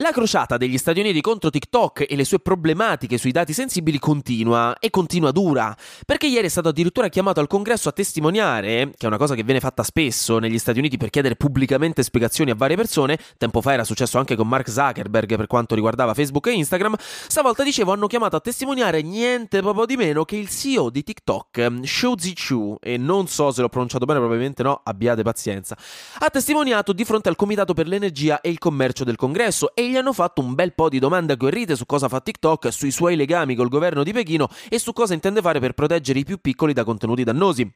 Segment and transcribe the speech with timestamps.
[0.00, 4.78] La crociata degli Stati Uniti contro TikTok e le sue problematiche sui dati sensibili continua
[4.78, 5.76] e continua dura,
[6.06, 9.42] perché ieri è stato addirittura chiamato al congresso a testimoniare, che è una cosa che
[9.42, 13.72] viene fatta spesso negli Stati Uniti per chiedere pubblicamente spiegazioni a varie persone, tempo fa
[13.72, 18.06] era successo anche con Mark Zuckerberg per quanto riguardava Facebook e Instagram, stavolta dicevo hanno
[18.06, 22.98] chiamato a testimoniare niente proprio di meno che il CEO di TikTok, Shou Zichu, e
[22.98, 25.76] non so se l'ho pronunciato bene, probabilmente no, abbiate pazienza,
[26.20, 29.96] ha testimoniato di fronte al Comitato per l'Energia e il Commercio del Congresso e gli
[29.96, 33.54] hanno fatto un bel po' di domande agguerrite su cosa fa TikTok, sui suoi legami
[33.54, 36.84] col governo di Pechino e su cosa intende fare per proteggere i più piccoli da
[36.84, 37.70] contenuti dannosi.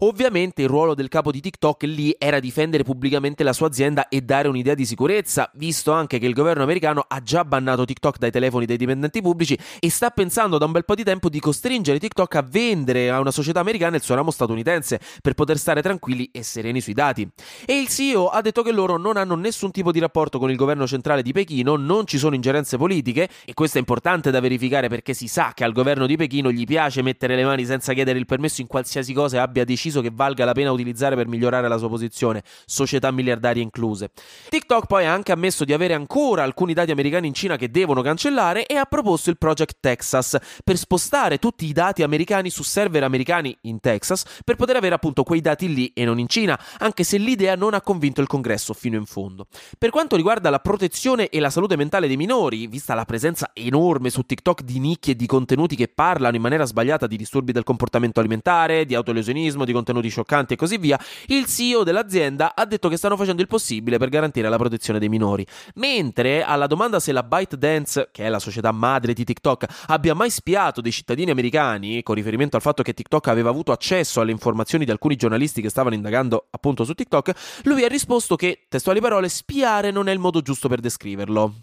[0.00, 4.20] Ovviamente il ruolo del capo di TikTok lì era difendere pubblicamente la sua azienda e
[4.20, 8.30] dare un'idea di sicurezza, visto anche che il governo americano ha già bannato TikTok dai
[8.30, 11.98] telefoni dei dipendenti pubblici e sta pensando da un bel po' di tempo di costringere
[11.98, 16.28] TikTok a vendere a una società americana il suo ramo statunitense per poter stare tranquilli
[16.30, 17.26] e sereni sui dati.
[17.64, 20.56] E il CEO ha detto che loro non hanno nessun tipo di rapporto con il
[20.56, 24.88] governo centrale di Pechino, non ci sono ingerenze politiche e questo è importante da verificare
[24.88, 28.18] perché si sa che al governo di Pechino gli piace mettere le mani senza chiedere
[28.18, 31.68] il permesso in qualsiasi cosa abbia deciso deciso che valga la pena utilizzare per migliorare
[31.68, 34.10] la sua posizione, società miliardarie incluse.
[34.48, 38.02] TikTok poi ha anche ammesso di avere ancora alcuni dati americani in Cina che devono
[38.02, 43.04] cancellare e ha proposto il Project Texas per spostare tutti i dati americani su server
[43.04, 47.04] americani in Texas per poter avere appunto quei dati lì e non in Cina, anche
[47.04, 49.46] se l'idea non ha convinto il congresso fino in fondo.
[49.78, 54.10] Per quanto riguarda la protezione e la salute mentale dei minori, vista la presenza enorme
[54.10, 57.62] su TikTok di nicchie e di contenuti che parlano in maniera sbagliata di disturbi del
[57.62, 62.88] comportamento alimentare, di autolesionismo, di contenuti scioccanti e così via, il CEO dell'azienda ha detto
[62.88, 65.46] che stanno facendo il possibile per garantire la protezione dei minori.
[65.74, 70.30] Mentre alla domanda se la ByteDance, che è la società madre di TikTok, abbia mai
[70.30, 74.84] spiato dei cittadini americani, con riferimento al fatto che TikTok aveva avuto accesso alle informazioni
[74.84, 79.28] di alcuni giornalisti che stavano indagando appunto su TikTok, lui ha risposto che, testuali parole,
[79.28, 81.54] spiare non è il modo giusto per descriverlo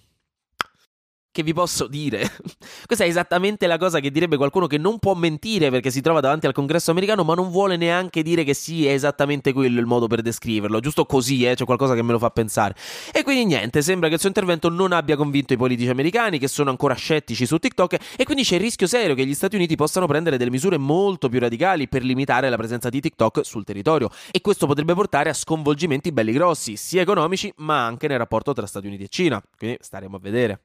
[1.33, 2.21] che vi posso dire?
[2.85, 6.19] Questa è esattamente la cosa che direbbe qualcuno che non può mentire perché si trova
[6.19, 9.87] davanti al congresso americano, ma non vuole neanche dire che sì, è esattamente quello il
[9.87, 10.79] modo per descriverlo.
[10.79, 12.75] Giusto così, eh, c'è qualcosa che me lo fa pensare.
[13.11, 16.47] E quindi niente, sembra che il suo intervento non abbia convinto i politici americani, che
[16.47, 19.75] sono ancora scettici su TikTok, e quindi c'è il rischio serio che gli Stati Uniti
[19.75, 24.09] possano prendere delle misure molto più radicali per limitare la presenza di TikTok sul territorio.
[24.29, 28.67] E questo potrebbe portare a sconvolgimenti belli grossi, sia economici, ma anche nel rapporto tra
[28.67, 29.41] Stati Uniti e Cina.
[29.57, 30.59] Quindi staremo a vedere.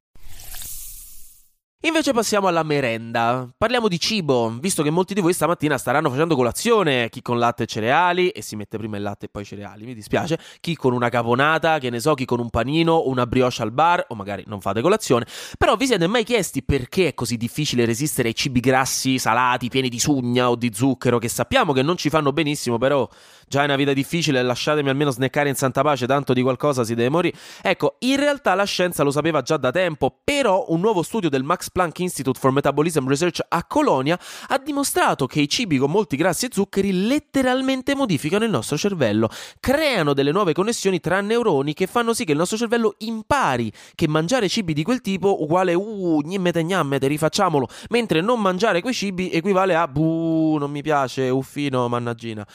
[1.83, 3.49] Invece passiamo alla merenda.
[3.57, 7.63] Parliamo di cibo, visto che molti di voi stamattina staranno facendo colazione, chi con latte
[7.63, 10.75] e cereali, e si mette prima il latte e poi i cereali, mi dispiace, chi
[10.75, 14.17] con una caponata, che ne so, chi con un panino, una brioche al bar, o
[14.17, 15.25] magari non fate colazione.
[15.57, 19.89] Però vi siete mai chiesti perché è così difficile resistere ai cibi grassi, salati, pieni
[19.89, 23.09] di sugna o di zucchero, che sappiamo che non ci fanno benissimo, però
[23.47, 26.97] già è una vita difficile, lasciatemi almeno snaccare in santa pace, tanto di qualcosa si
[26.97, 27.39] deve morire.
[27.63, 31.45] Ecco, in realtà la scienza lo sapeva già da tempo, però un nuovo studio del
[31.45, 34.19] Max Planck Institute for Metabolism Research a Colonia
[34.49, 39.29] ha dimostrato che i cibi con molti grassi e zuccheri letteralmente modificano il nostro cervello,
[39.61, 44.09] creano delle nuove connessioni tra neuroni che fanno sì che il nostro cervello impari che
[44.09, 49.31] mangiare cibi di quel tipo uguale uh, gnimmete gnammete, rifacciamolo, mentre non mangiare quei cibi
[49.31, 52.47] equivale a buh, non mi piace, uffino, mannaggina.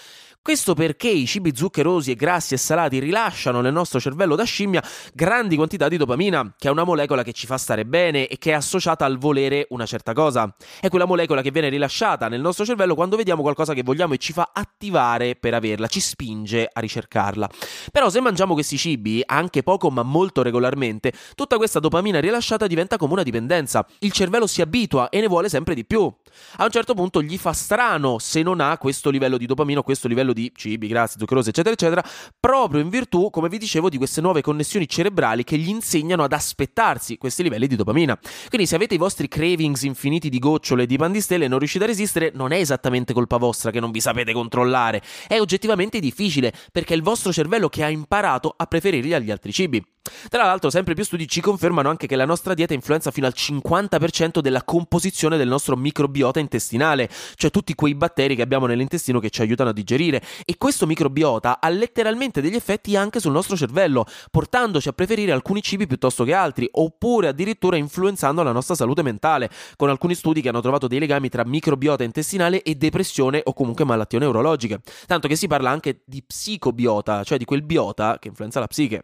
[0.44, 4.84] Questo perché i cibi zuccherosi e grassi e salati rilasciano nel nostro cervello da scimmia
[5.14, 8.52] grandi quantità di dopamina, che è una molecola che ci fa stare bene e che
[8.52, 10.54] è associata al volere una certa cosa.
[10.82, 14.18] È quella molecola che viene rilasciata nel nostro cervello quando vediamo qualcosa che vogliamo e
[14.18, 17.50] ci fa attivare per averla, ci spinge a ricercarla.
[17.90, 22.98] Però se mangiamo questi cibi, anche poco ma molto regolarmente, tutta questa dopamina rilasciata diventa
[22.98, 23.88] come una dipendenza.
[24.00, 26.14] Il cervello si abitua e ne vuole sempre di più.
[26.58, 30.08] A un certo punto gli fa strano se non ha questo livello di dopamina questo
[30.08, 32.04] livello di cibi, grassi, zuccherosi, eccetera, eccetera,
[32.40, 36.34] proprio in virtù, come vi dicevo, di queste nuove connessioni cerebrali che gli insegnano ad
[36.34, 38.18] aspettarsi questi livelli di dopamina.
[38.48, 41.84] Quindi se avete i vostri cravings infiniti di gocciole e di pandistelle e non riuscite
[41.84, 46.54] a resistere, non è esattamente colpa vostra che non vi sapete controllare, è oggettivamente difficile
[46.72, 49.93] perché è il vostro cervello che ha imparato a preferirli agli altri cibi.
[50.30, 53.34] Tra l'altro, sempre più studi ci confermano anche che la nostra dieta influenza fino al
[53.36, 59.30] 50% della composizione del nostro microbiota intestinale, cioè tutti quei batteri che abbiamo nell'intestino che
[59.30, 60.22] ci aiutano a digerire.
[60.44, 65.62] E questo microbiota ha letteralmente degli effetti anche sul nostro cervello, portandoci a preferire alcuni
[65.62, 70.50] cibi piuttosto che altri, oppure addirittura influenzando la nostra salute mentale, con alcuni studi che
[70.50, 74.82] hanno trovato dei legami tra microbiota intestinale e depressione o comunque malattie neurologiche.
[75.08, 79.04] Tanto che si parla anche di psicobiota, cioè di quel biota che influenza la psiche.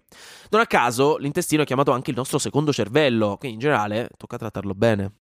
[0.49, 4.37] Non a caso, l'intestino è chiamato anche il nostro secondo cervello, quindi in generale tocca
[4.37, 5.18] trattarlo bene.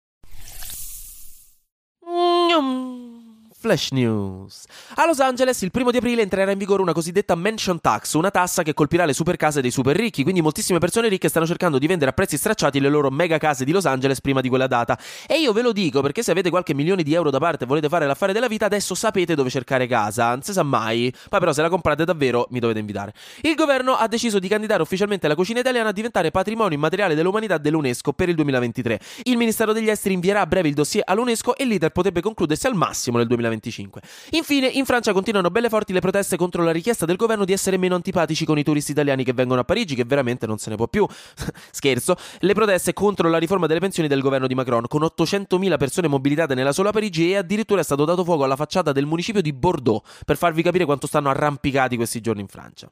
[3.62, 4.64] Flash News.
[4.96, 8.32] A Los Angeles il primo di aprile entrerà in vigore una cosiddetta mansion tax, una
[8.32, 11.78] tassa che colpirà le super case dei super ricchi, quindi moltissime persone ricche stanno cercando
[11.78, 14.66] di vendere a prezzi stracciati le loro mega case di Los Angeles prima di quella
[14.66, 14.98] data.
[15.28, 17.66] E io ve lo dico perché se avete qualche milione di euro da parte e
[17.68, 21.14] volete fare l'affare della vita, adesso sapete dove cercare casa, non si sa mai.
[21.28, 23.14] Poi però se la comprate davvero mi dovete invitare.
[23.42, 27.58] Il governo ha deciso di candidare ufficialmente la cucina italiana a diventare patrimonio immateriale dell'umanità
[27.58, 28.98] dell'UNESCO per il 2023.
[29.22, 32.74] Il Ministero degli Esteri invierà a breve il dossier all'UNESCO e l'iter potrebbe concludersi al
[32.74, 33.50] massimo nel 2023.
[33.52, 34.00] 2025.
[34.30, 37.76] Infine, in Francia continuano belle forti le proteste contro la richiesta del governo di essere
[37.76, 40.76] meno antipatici con i turisti italiani che vengono a Parigi, che veramente non se ne
[40.76, 41.06] può più.
[41.70, 46.08] Scherzo, le proteste contro la riforma delle pensioni del governo di Macron, con 800.000 persone
[46.08, 49.52] mobilitate nella sola Parigi e addirittura è stato dato fuoco alla facciata del municipio di
[49.52, 52.90] Bordeaux, per farvi capire quanto stanno arrampicati questi giorni in Francia.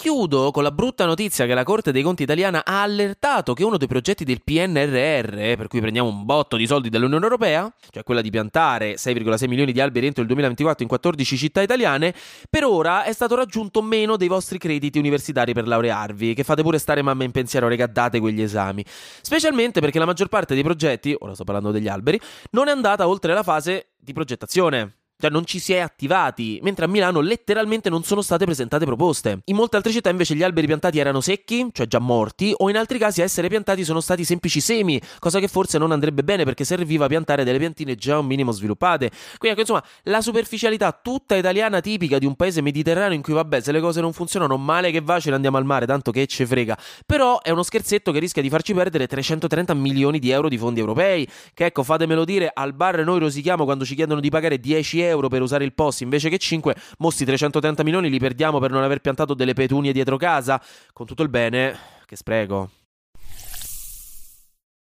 [0.00, 3.76] Chiudo con la brutta notizia che la Corte dei Conti italiana ha allertato che uno
[3.76, 8.20] dei progetti del PNRR, per cui prendiamo un botto di soldi dall'Unione Europea, cioè quella
[8.20, 12.14] di piantare 6,6 milioni di alberi entro il 2024 in 14 città italiane,
[12.48, 16.78] per ora è stato raggiunto meno dei vostri crediti universitari per laurearvi, che fate pure
[16.78, 18.84] stare mamma in pensiero, regaddate quegli esami.
[18.86, 22.20] Specialmente perché la maggior parte dei progetti, ora sto parlando degli alberi,
[22.52, 24.97] non è andata oltre la fase di progettazione.
[25.20, 29.40] Cioè non ci si è attivati, mentre a Milano letteralmente non sono state presentate proposte.
[29.46, 32.76] In molte altre città invece gli alberi piantati erano secchi, cioè già morti, o in
[32.76, 36.44] altri casi a essere piantati sono stati semplici semi, cosa che forse non andrebbe bene
[36.44, 39.10] perché serviva piantare delle piantine già un minimo sviluppate.
[39.38, 43.60] Quindi ecco, insomma, la superficialità tutta italiana tipica di un paese mediterraneo in cui vabbè,
[43.60, 46.28] se le cose non funzionano male che va, ce ne andiamo al mare, tanto che
[46.28, 46.78] ce frega.
[47.04, 50.78] Però è uno scherzetto che rischia di farci perdere 330 milioni di euro di fondi
[50.78, 55.00] europei, che ecco, fatemelo dire, al bar noi rosichiamo quando ci chiedono di pagare 10
[55.00, 58.70] euro euro per usare il post invece che 5, mossi 330 milioni li perdiamo per
[58.70, 60.62] non aver piantato delle petunie dietro casa.
[60.92, 61.76] Con tutto il bene,
[62.06, 62.70] che spreco.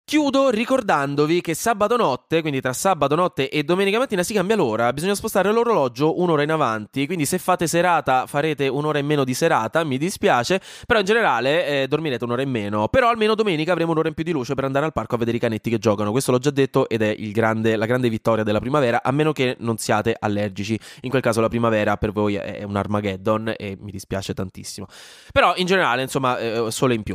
[0.09, 4.91] Chiudo ricordandovi che sabato notte, quindi tra sabato notte e domenica mattina si cambia l'ora,
[4.95, 9.35] bisogna spostare l'orologio un'ora in avanti, quindi se fate serata farete un'ora in meno di
[9.35, 13.93] serata, mi dispiace, però in generale eh, dormirete un'ora in meno, però almeno domenica avremo
[13.93, 16.11] un'ora in più di luce per andare al parco a vedere i canetti che giocano,
[16.11, 19.57] questo l'ho già detto ed è grande, la grande vittoria della primavera, a meno che
[19.59, 23.91] non siate allergici, in quel caso la primavera per voi è un Armageddon e mi
[23.91, 24.87] dispiace tantissimo,
[25.33, 27.15] però in generale insomma eh, sole in più.